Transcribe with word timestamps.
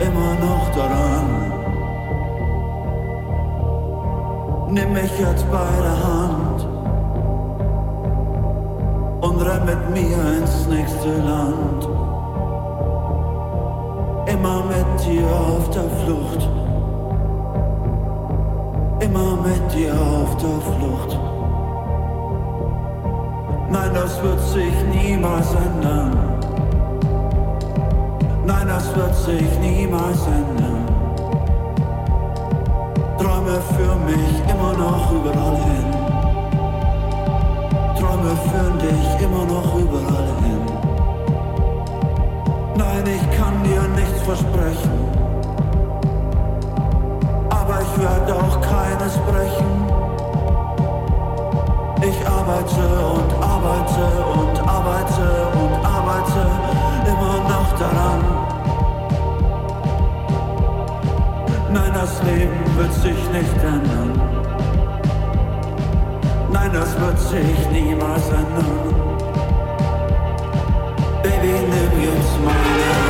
immer 0.00 0.34
noch 0.34 0.68
daran. 0.74 1.52
Nimm 4.70 4.92
mich 4.92 5.18
jetzt 5.18 5.50
bei 5.50 5.68
der 5.82 5.98
Hand 6.06 6.66
und 9.20 9.40
renn 9.40 9.64
mit 9.64 9.90
mir 9.90 10.38
ins 10.38 10.66
nächste 10.66 11.16
Land. 11.18 11.88
Immer 14.26 14.64
mit 14.64 15.06
dir 15.06 15.26
auf 15.26 15.70
der 15.70 15.88
Flucht. 16.04 16.48
Immer 19.00 19.36
mit 19.36 19.72
dir 19.72 19.94
auf 19.94 20.36
der 20.36 20.60
Flucht. 20.72 21.18
Nein, 23.70 23.90
das 23.94 24.22
wird 24.22 24.40
sich 24.40 24.74
niemals 24.92 25.54
ändern 25.54 26.25
sich 29.26 29.58
niemals 29.58 30.24
ändern. 30.26 30.86
Träume 33.18 33.58
für 33.74 33.96
mich 34.06 34.32
immer 34.52 34.72
noch 34.84 35.10
überall 35.10 35.56
hin. 35.68 35.88
Träume 37.98 38.32
führen 38.46 38.78
dich 38.78 39.08
immer 39.26 39.44
noch 39.52 39.74
überall 39.74 40.30
hin. 40.44 40.62
Nein, 42.76 43.04
ich 43.16 43.36
kann 43.36 43.64
dir 43.64 43.82
nichts 44.00 44.22
versprechen. 44.22 44.96
Aber 47.50 47.80
ich 47.82 48.00
werde 48.00 48.32
auch 48.32 48.60
keines 48.60 49.14
brechen. 49.28 49.72
Ich 52.00 52.18
arbeite 52.28 52.84
und 53.16 53.30
arbeite 53.42 54.04
und 54.38 54.56
arbeite 54.68 55.26
und 55.62 55.84
arbeite 55.84 56.42
immer 57.10 57.36
noch 57.50 57.72
daran. 57.76 58.35
Nein, 61.76 61.92
das 61.92 62.22
Leben 62.22 62.76
wird 62.78 62.92
sich 62.94 63.30
nicht 63.32 63.62
ändern. 63.62 64.18
Nein, 66.50 66.70
das 66.72 66.98
wird 66.98 67.18
sich 67.18 67.70
niemals 67.70 68.28
ändern. 68.30 68.94
Baby, 71.22 71.52
nimm 71.52 72.02
jetzt 72.02 72.40
meine 72.42 73.05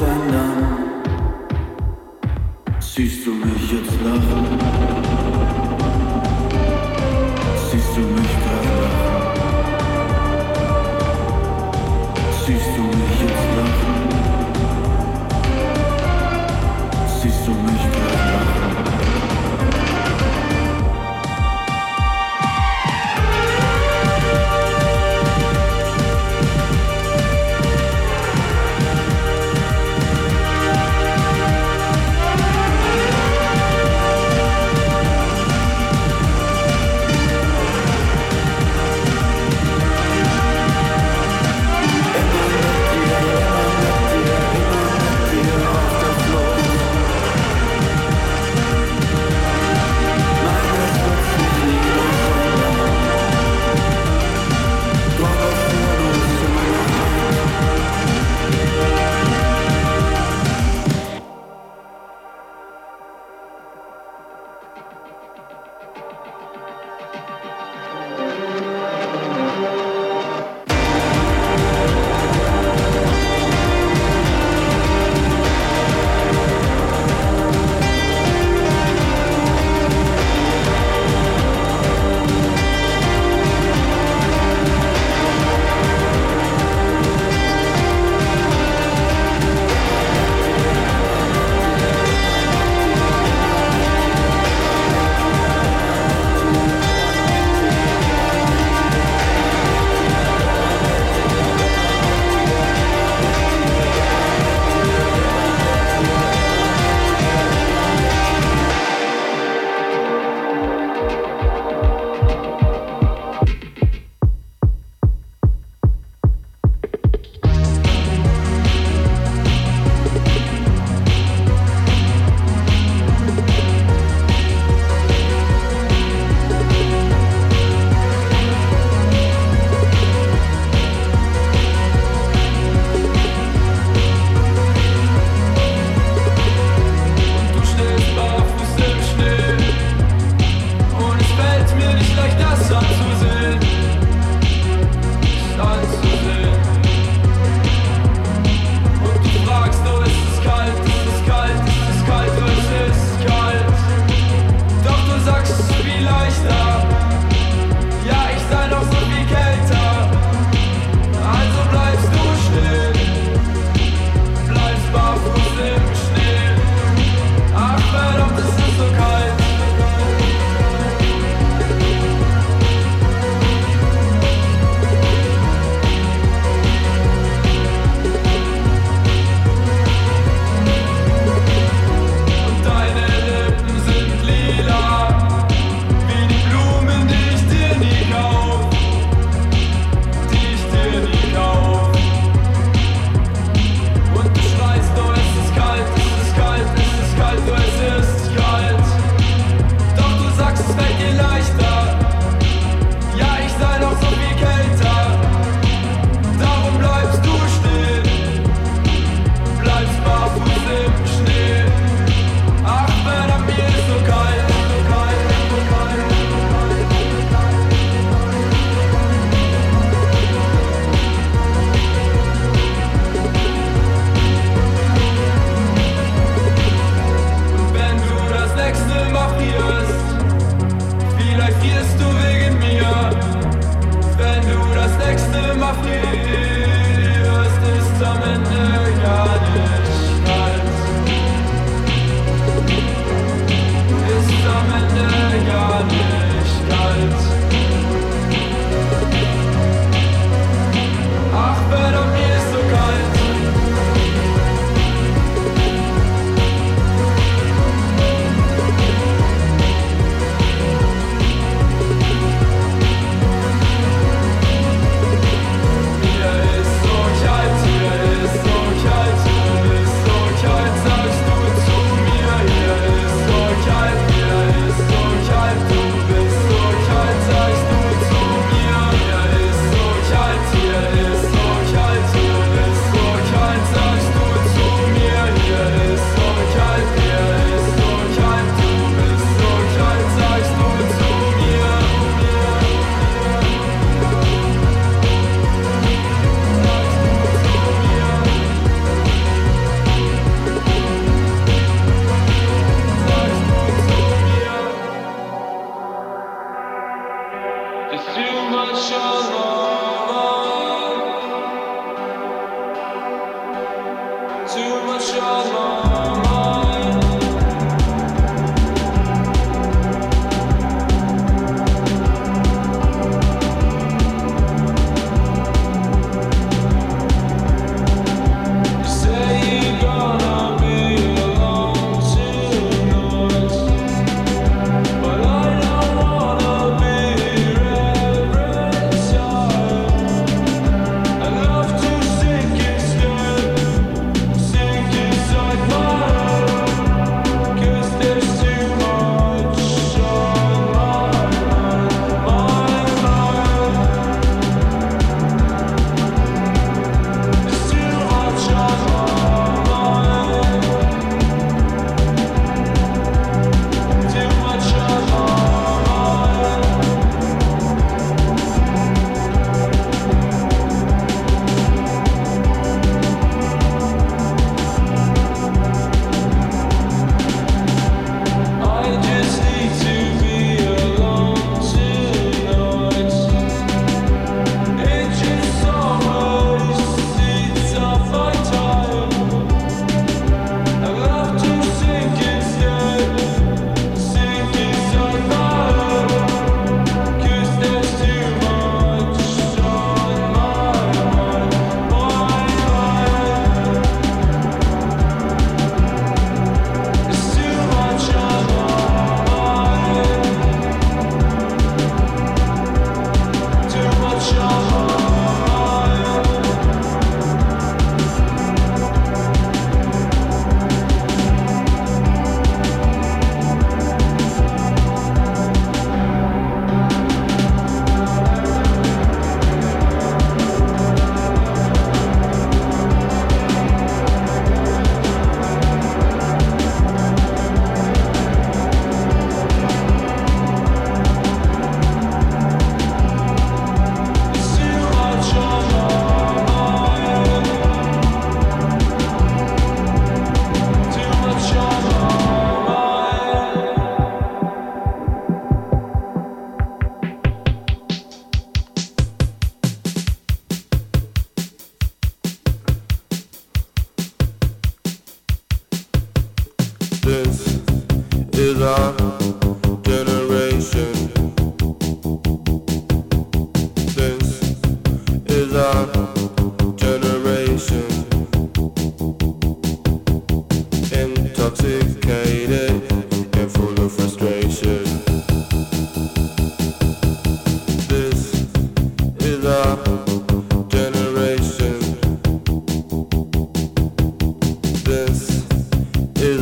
ändern. 0.00 0.76
Siehst 2.80 3.26
du 3.26 3.32
mich 3.32 3.72
jetzt 3.72 3.92
lachen? 4.02 4.75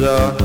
the 0.04 0.43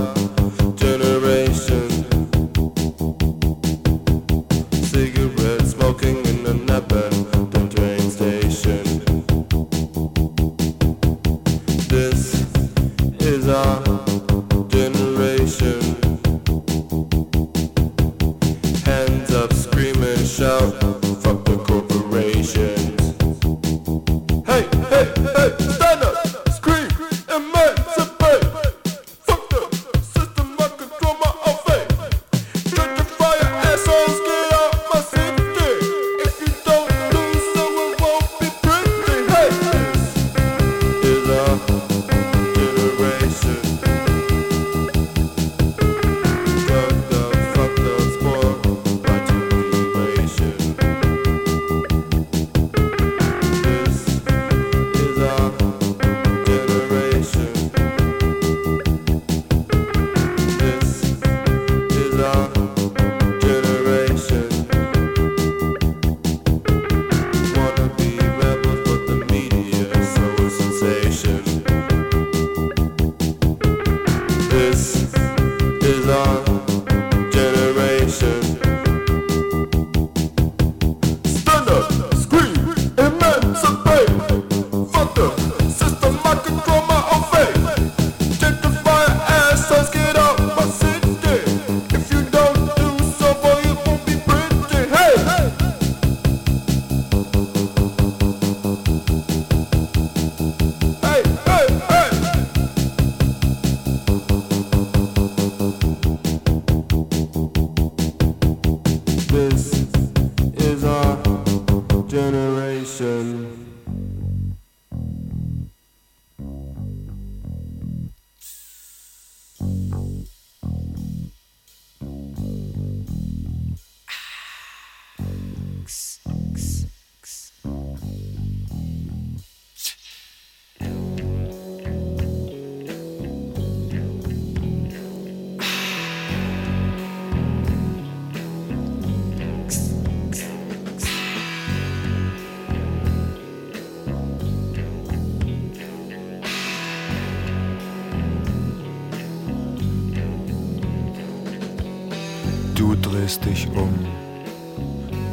dich 153.50 153.68
um, 153.76 153.94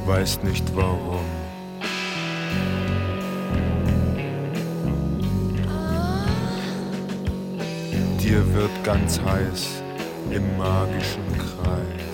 weißt 0.07 0.43
nicht 0.45 0.65
warum. 0.75 1.25
Dir 8.21 8.55
wird 8.55 8.85
ganz 8.85 9.21
heiß 9.21 9.83
im 10.31 10.57
magischen 10.57 11.29
Kreis. 11.39 12.07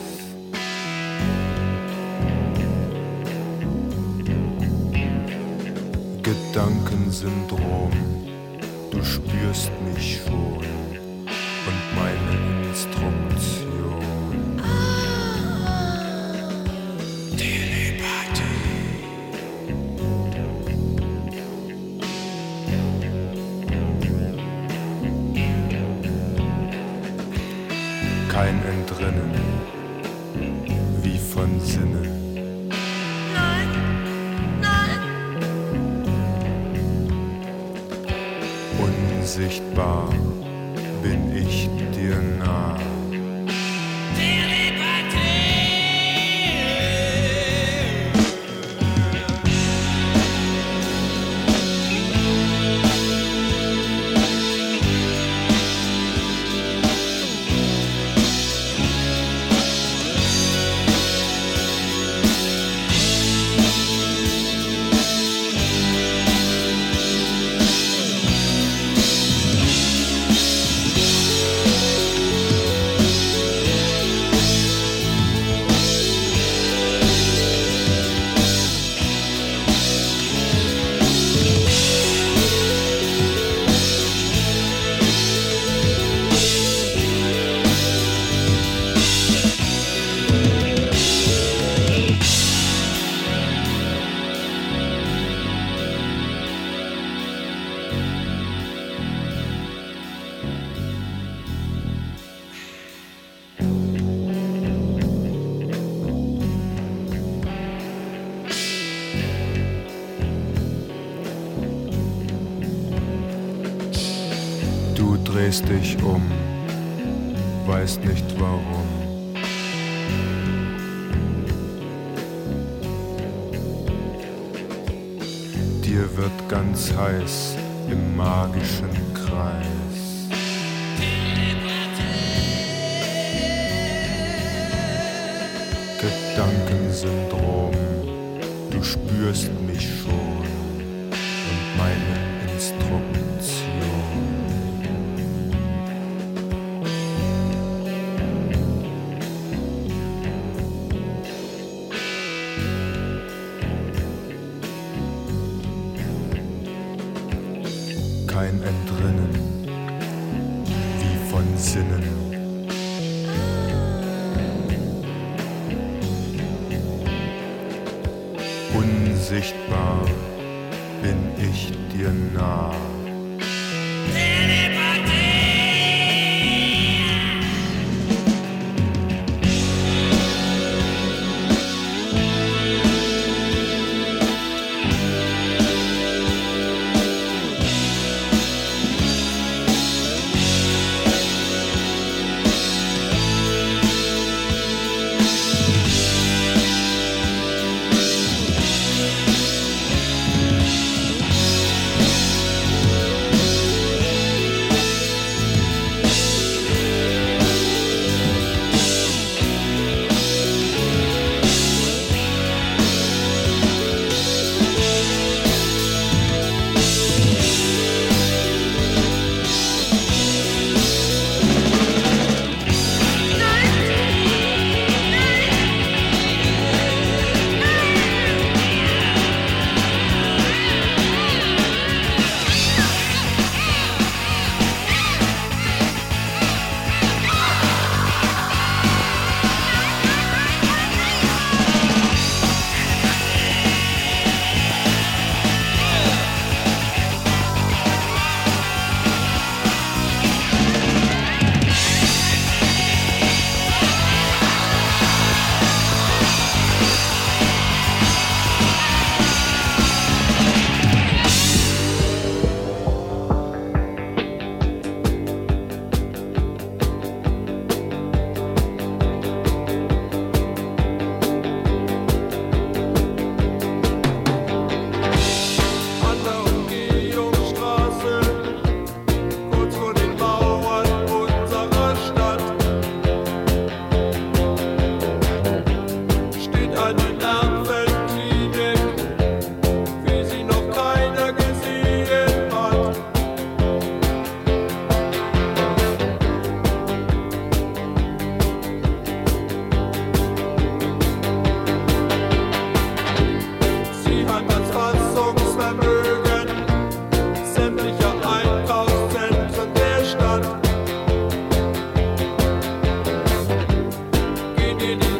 Gedankensyndrom, 6.22 7.92
du 8.90 9.04
spürst 9.04 9.70
mich 9.94 10.20
schon 10.24 10.66
und 11.68 11.82
meine 11.94 12.68
Instruktion. 12.68 13.61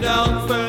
down 0.03 0.62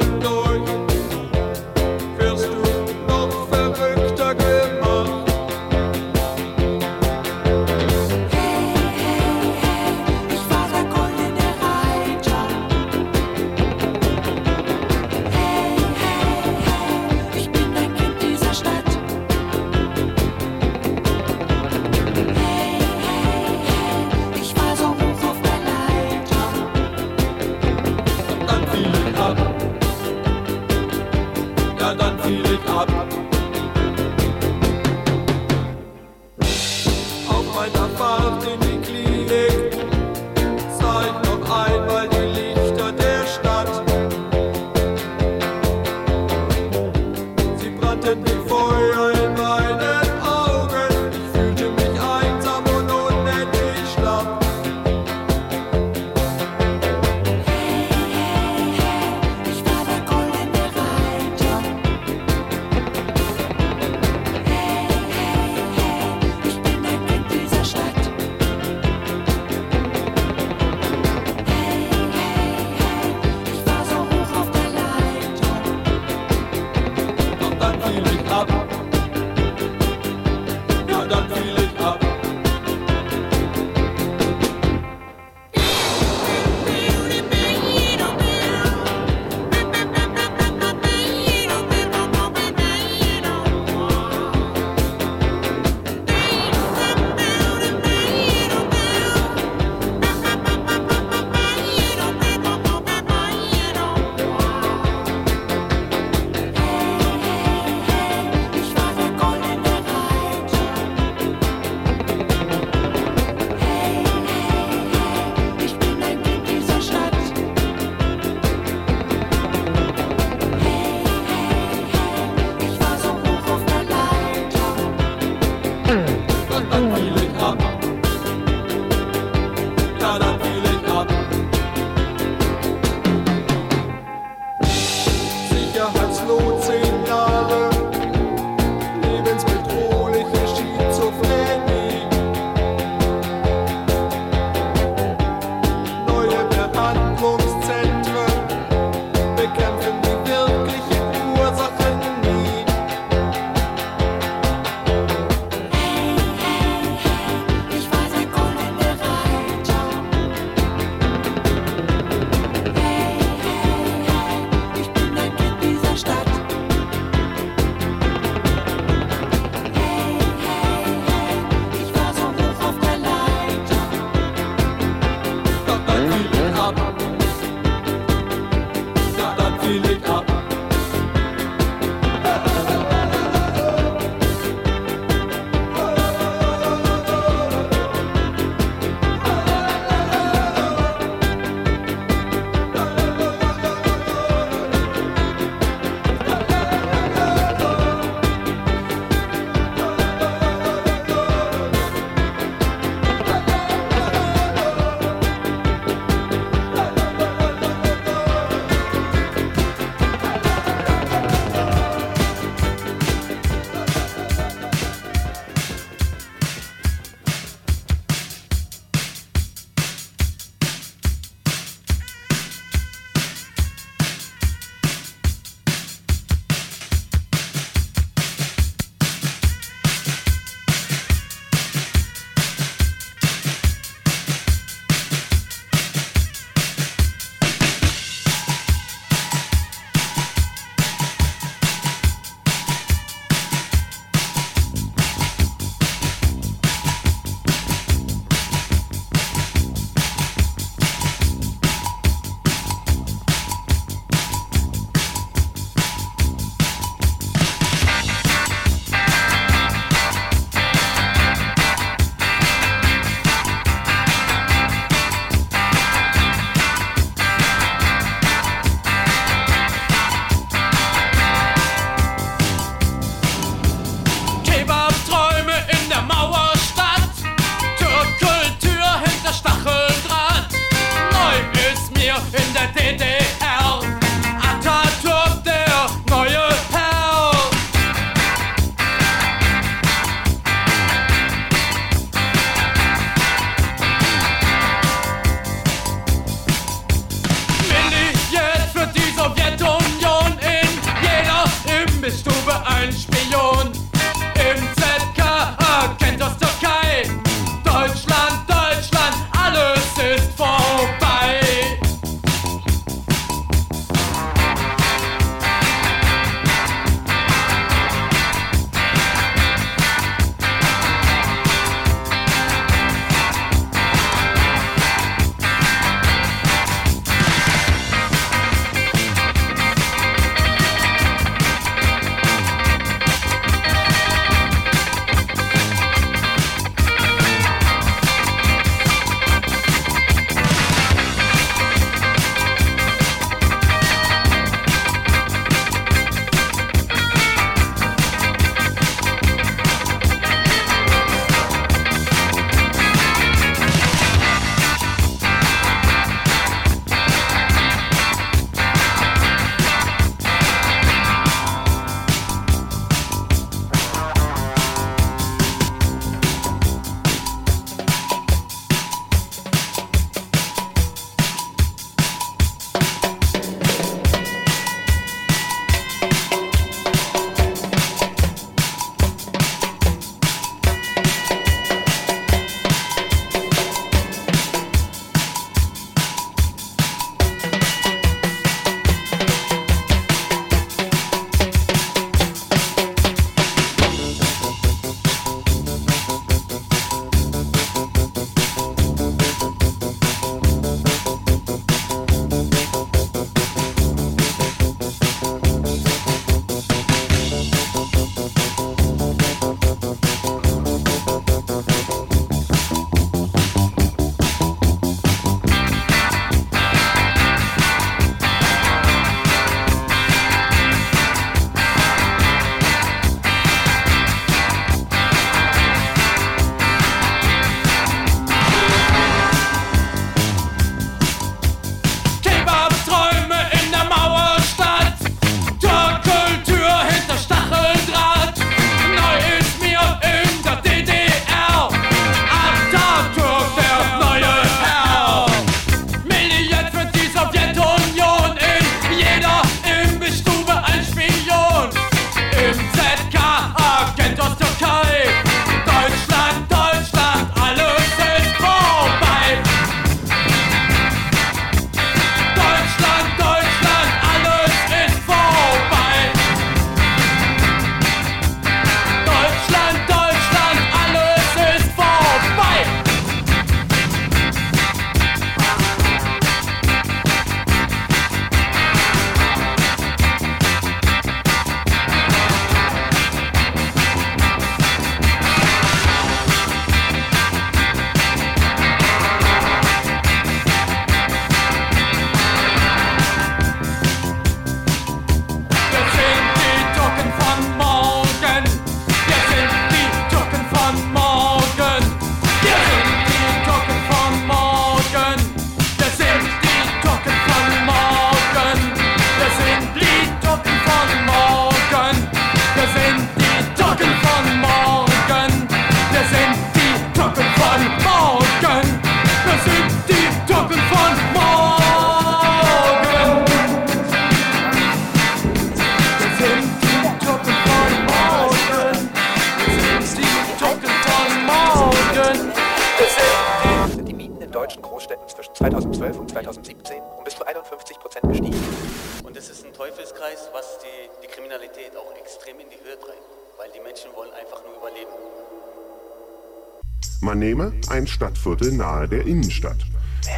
ein 547.74 547.88
Stadtviertel 547.88 548.52
nahe 548.52 548.88
der 548.88 549.08
Innenstadt. 549.08 549.58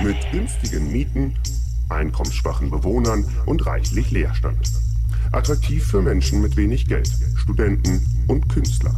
Mit 0.02 0.18
günstigen 0.34 0.91
Mieten, 0.91 1.36
einkommensschwachen 1.88 2.70
Bewohnern 2.70 3.24
und 3.46 3.65
reichlich 3.65 4.12
Leerstand. 4.12 4.58
Attraktiv 5.32 5.86
für 5.88 6.02
Menschen 6.02 6.41
mit 6.41 6.58
wenig 6.58 6.86
Geld, 6.86 7.10
Studenten 7.38 8.06
und 8.28 8.50
Künstler. 8.50 8.94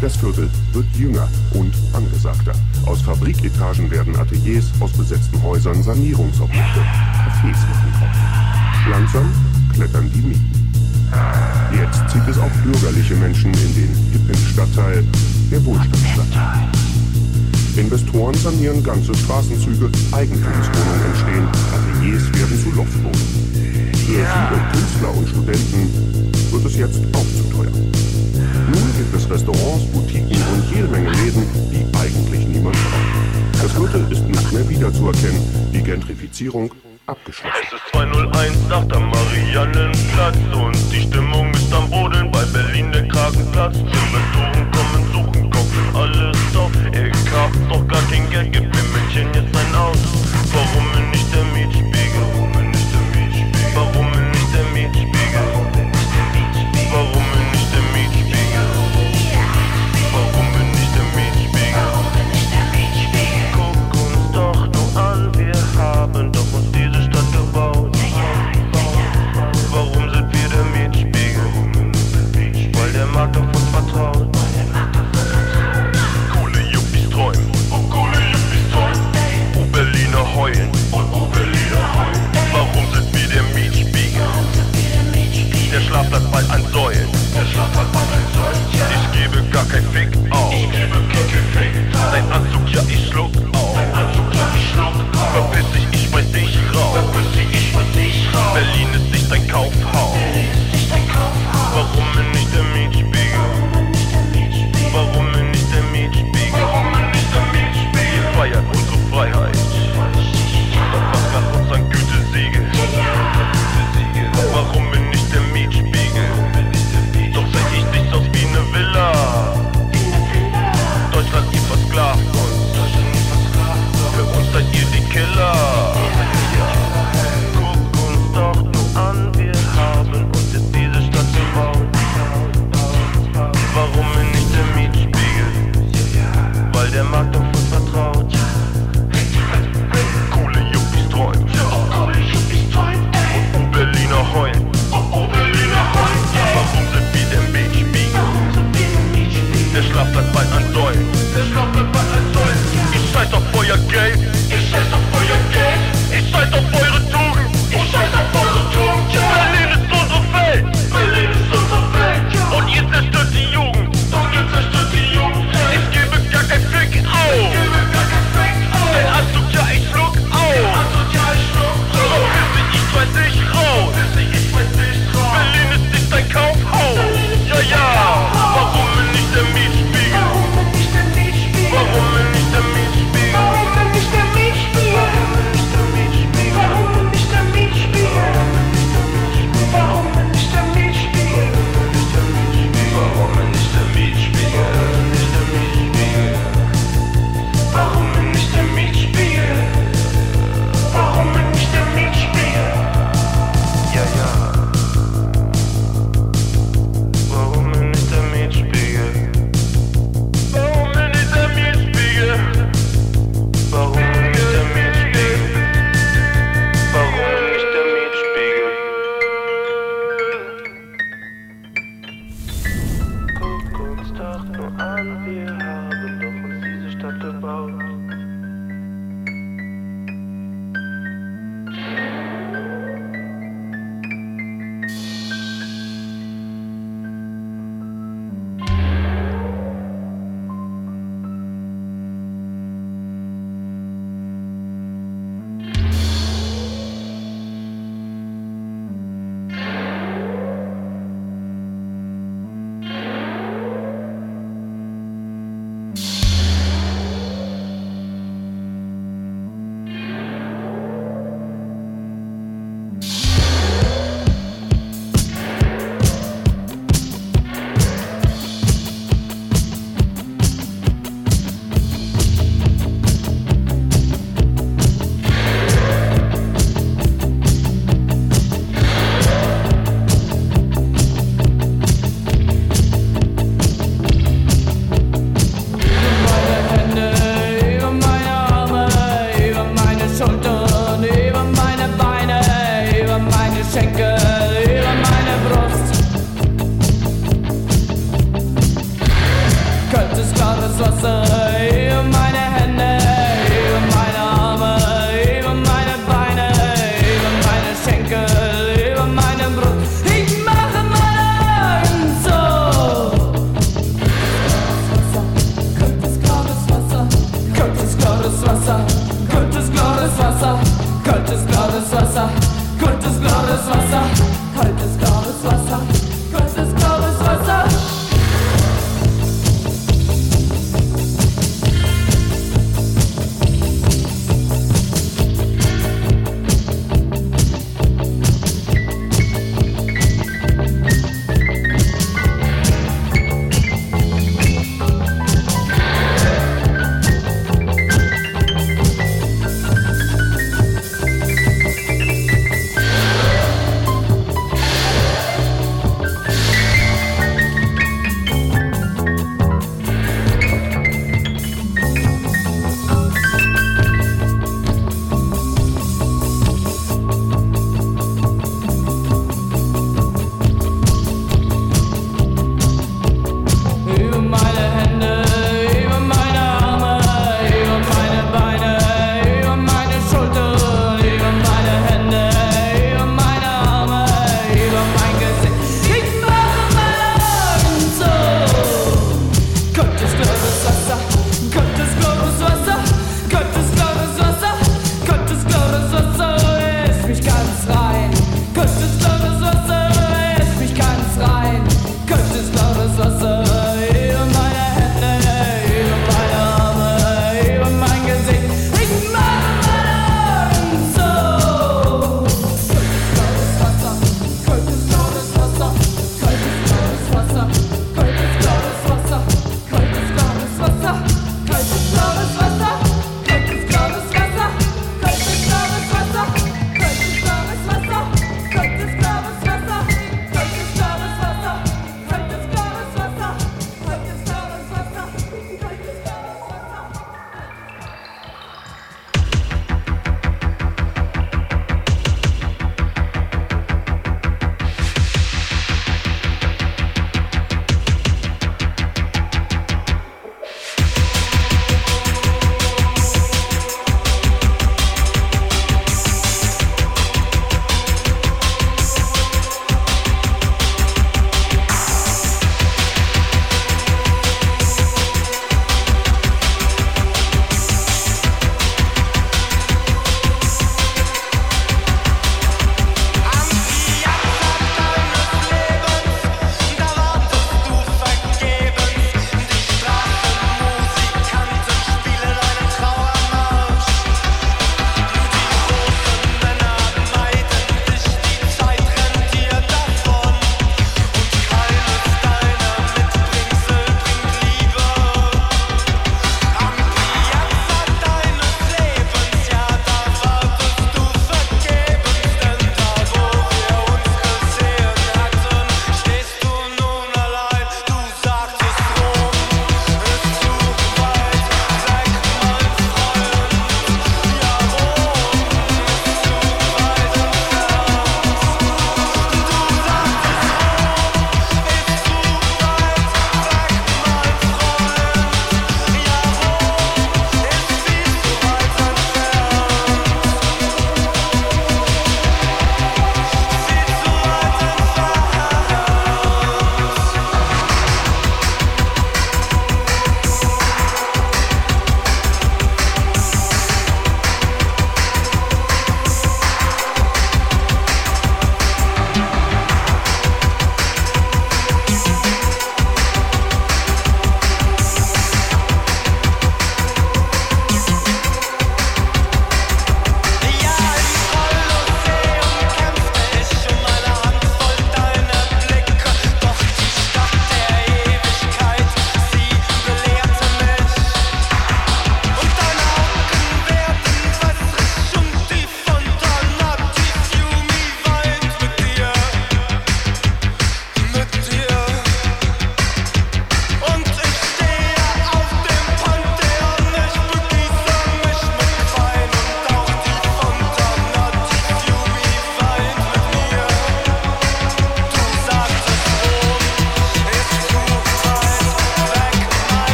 Das 0.00 0.16
Viertel 0.16 0.48
wird 0.72 0.86
jünger 0.96 1.28
und 1.52 1.74
angesagter. 1.92 2.54
Aus 2.86 3.02
Fabriketagen 3.02 3.90
werden 3.90 4.16
Ateliers, 4.16 4.72
aus 4.80 4.92
besetzten 4.92 5.42
Häusern 5.42 5.82
Sanierungsobjekte, 5.82 6.80
Cafés 6.80 7.68
machen 7.68 7.92
auf. 8.00 8.88
Langsam 8.90 9.30
klettern 9.74 10.10
die 10.14 10.22
Mieten. 10.22 10.72
Jetzt 11.70 12.10
zieht 12.10 12.26
es 12.28 12.38
auch 12.38 12.50
bürgerliche 12.62 13.14
Menschen 13.16 13.52
in 13.52 13.74
den 13.74 13.94
hippen 14.10 14.46
Stadtteil 14.46 15.04
der 15.50 15.62
Wohlstand. 15.66 16.03
Investoren 17.76 18.34
sanieren 18.34 18.82
ganze 18.84 19.12
Straßenzüge, 19.14 19.90
Eigentumswohnungen 20.12 21.04
entstehen, 21.06 21.48
Ateliers 21.74 22.22
werden 22.32 22.58
zu 22.62 22.70
Loftwohnungen. 22.70 23.44
Für 23.92 24.24
viele 24.24 24.60
Künstler 24.72 25.10
und 25.16 25.28
Studenten 25.28 26.52
wird 26.52 26.64
es 26.66 26.76
jetzt 26.76 27.00
auch 27.12 27.26
zu 27.36 27.56
teuer. 27.56 27.72
Nun 27.72 28.94
gibt 28.96 29.14
es 29.14 29.28
Restaurants, 29.28 29.86
Boutiquen 29.92 30.42
und 30.52 30.74
jede 30.74 30.88
Menge 30.88 31.10
Läden, 31.10 31.44
die 31.72 31.84
eigentlich 31.98 32.46
niemand 32.46 32.76
braucht. 32.76 33.62
Das 33.62 33.74
Gürtel 33.74 34.06
ist 34.10 34.24
nicht 34.28 34.52
mehr 34.52 34.68
wiederzuerkennen, 34.68 35.42
die 35.72 35.82
Gentrifizierung 35.82 36.70
abgeschlossen. 37.06 37.56
Es 37.66 37.72
ist 37.72 37.82
201 37.92 38.56
nach 38.68 38.84
der 38.84 39.00
Mariannenplatz 39.00 40.36
und 40.54 40.76
die 40.92 41.00
Stimme 41.00 41.23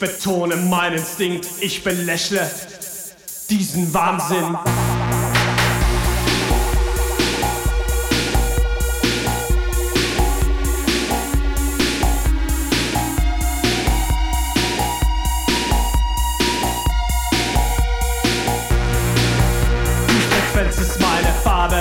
betone 0.00 0.56
meinen 0.56 0.98
Instinkt, 0.98 1.46
ich 1.60 1.84
belächle 1.84 2.50
diesen 3.48 3.92
Wahnsinn. 3.94 4.56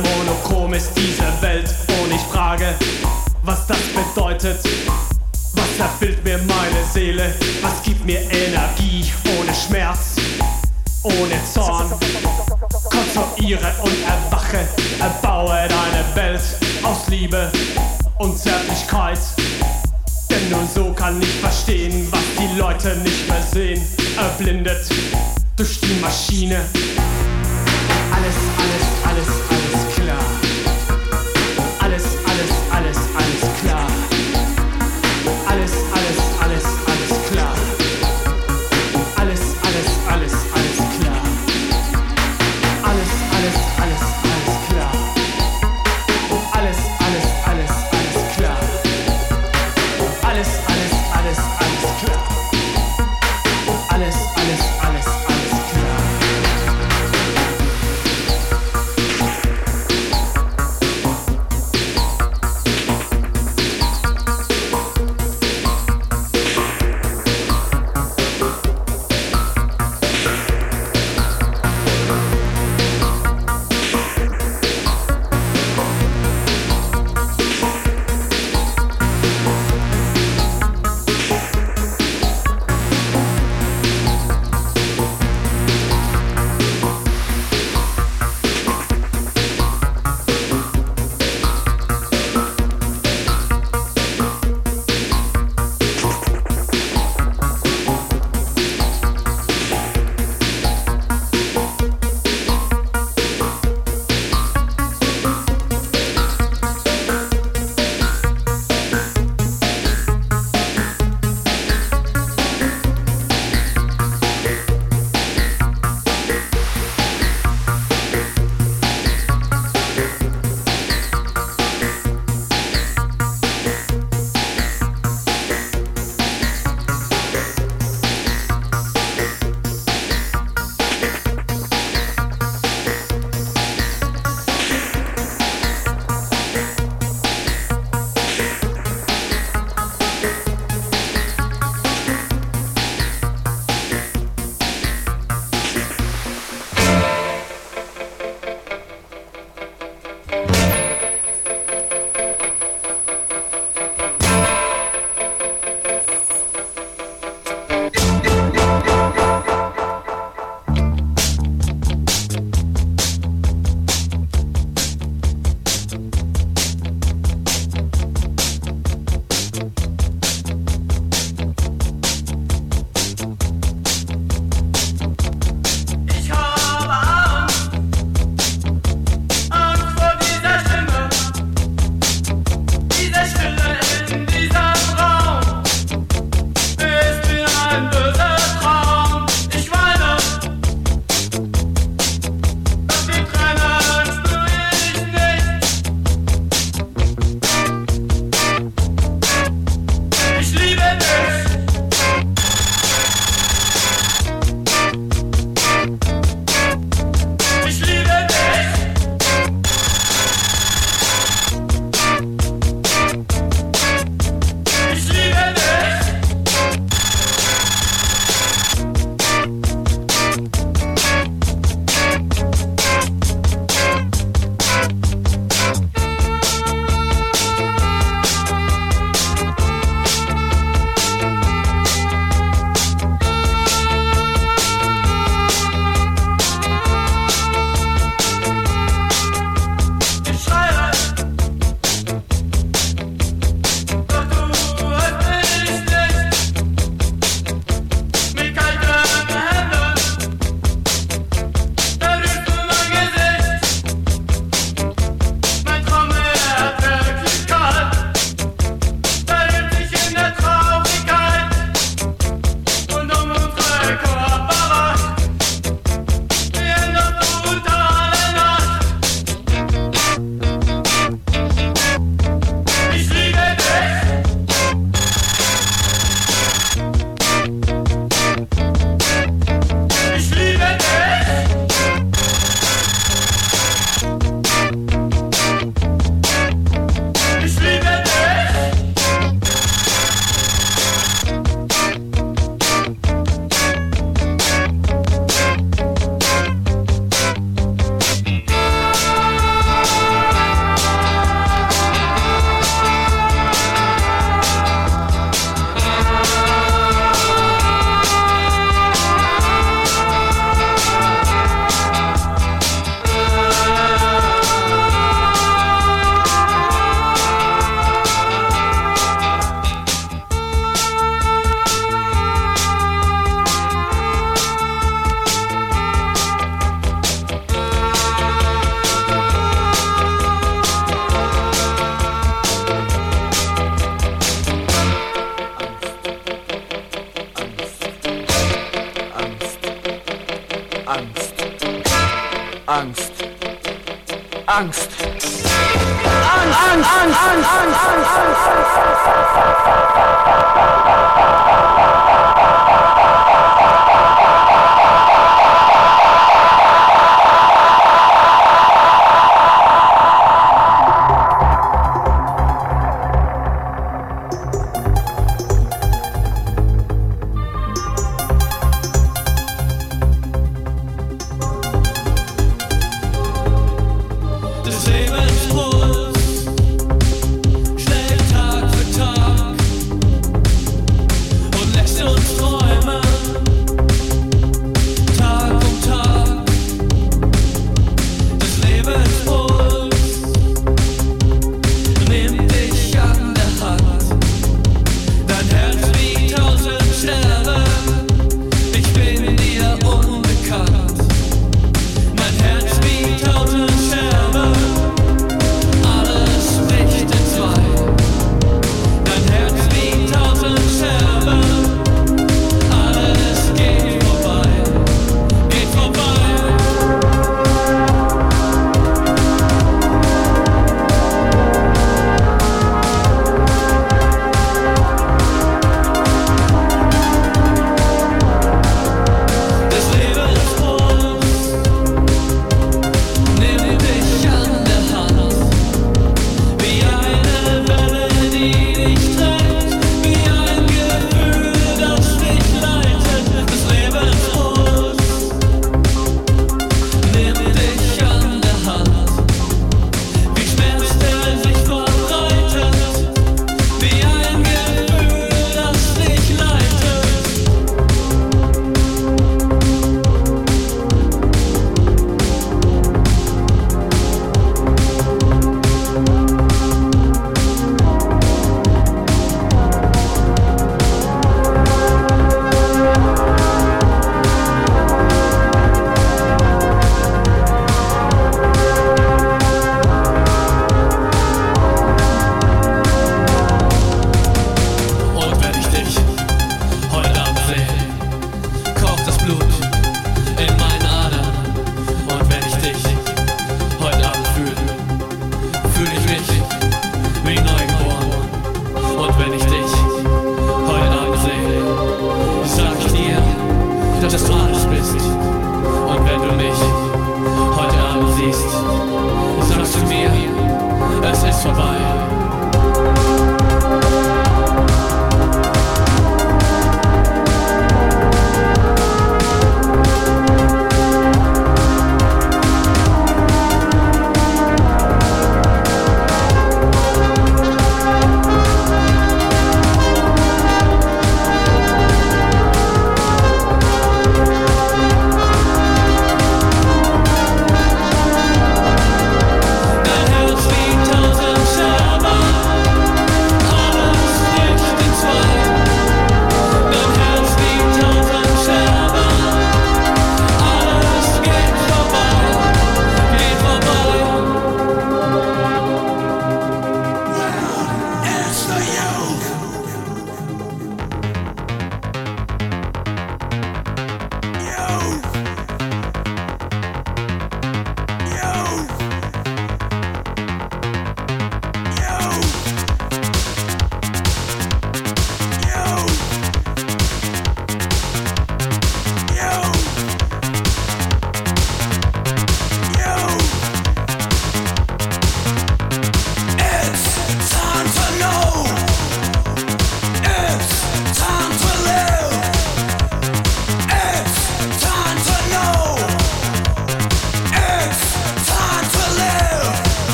Monochrom 0.00 0.72
ist 0.74 0.92
diese 0.96 1.22
Welt. 1.42 1.68
Und 2.02 2.12
ich 2.12 2.20
frage, 2.22 2.74
was 3.42 3.66
das 3.66 3.78
bedeutet. 3.88 4.60
Was 5.72 5.78
erfüllt 5.78 6.22
mir 6.22 6.36
meine 6.36 6.84
Seele? 6.92 7.34
Was 7.62 7.82
gibt 7.82 8.04
mir 8.04 8.20
Energie 8.30 9.10
ohne 9.38 9.54
Schmerz, 9.54 10.16
ohne 11.02 11.42
Zorn? 11.50 11.90
Konstruiere 12.90 13.72
und 13.82 13.96
erwache, 14.04 14.68
erbaue 15.00 15.66
deine 15.68 16.14
Welt 16.14 16.42
aus 16.82 17.08
Liebe 17.08 17.50
und 18.18 18.38
Zärtlichkeit. 18.38 19.18
Denn 20.28 20.50
nur 20.50 20.66
so 20.74 20.92
kann 20.92 21.20
ich 21.22 21.40
verstehen, 21.40 22.06
was 22.10 22.20
die 22.38 22.58
Leute 22.58 22.94
nicht 22.98 23.26
mehr 23.28 23.42
sehen. 23.42 23.82
Erblindet 24.18 24.86
durch 25.56 25.80
die 25.80 25.94
Maschine. 26.02 26.60
Alles, 28.14 28.61